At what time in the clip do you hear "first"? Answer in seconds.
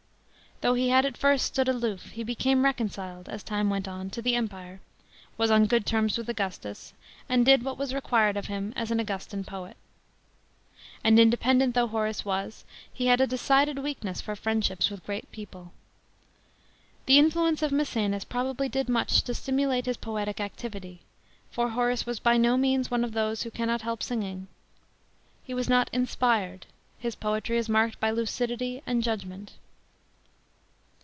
1.17-1.47